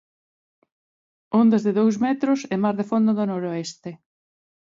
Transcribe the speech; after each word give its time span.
Ondas 1.39 1.63
de 1.67 1.71
dous 1.79 1.95
metros 2.05 2.39
e 2.53 2.55
mar 2.63 2.75
de 2.79 2.85
fondo 2.91 3.11
do 3.17 3.25
noroeste. 3.31 3.91